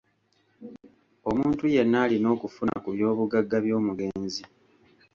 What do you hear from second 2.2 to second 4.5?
okufuna ku byobugagga by’omugenzi.